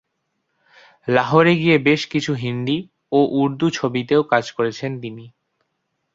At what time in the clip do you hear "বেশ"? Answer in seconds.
1.79-2.01